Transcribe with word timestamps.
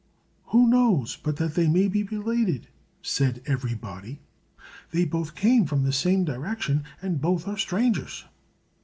"Who 0.45 0.67
knows 0.67 1.15
but 1.21 1.35
that 1.37 1.53
they 1.53 1.67
may 1.67 1.87
be 1.87 2.01
related?" 2.01 2.69
said 3.03 3.43
everybody. 3.45 4.19
"They 4.89 5.05
both 5.05 5.35
came 5.35 5.67
from 5.67 5.83
the 5.83 5.93
same 5.93 6.25
direction, 6.25 6.85
and 7.03 7.21
both 7.21 7.47
are 7.47 7.55
strangers." 7.55 8.25